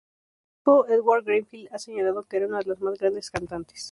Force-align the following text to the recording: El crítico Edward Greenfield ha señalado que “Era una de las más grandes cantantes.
El 0.01 0.07
crítico 0.65 0.87
Edward 0.89 1.25
Greenfield 1.25 1.69
ha 1.71 1.77
señalado 1.77 2.23
que 2.23 2.37
“Era 2.37 2.47
una 2.47 2.57
de 2.57 2.65
las 2.65 2.81
más 2.81 2.97
grandes 2.97 3.29
cantantes. 3.29 3.89